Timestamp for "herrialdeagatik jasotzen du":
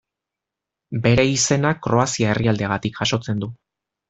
2.35-3.53